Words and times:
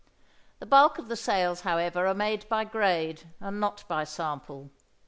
The 0.57 0.65
bulk 0.65 0.97
of 0.97 1.09
the 1.09 1.15
sales 1.15 1.61
however 1.61 2.07
are 2.07 2.15
made 2.15 2.49
by 2.49 2.63
grade 2.63 3.27
and 3.39 3.59
not 3.59 3.87
by 3.87 4.03
sample. 4.03 4.71